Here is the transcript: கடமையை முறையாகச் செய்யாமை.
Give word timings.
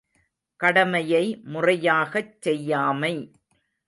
கடமையை 0.59 1.41
முறையாகச் 1.43 2.41
செய்யாமை. 2.41 3.13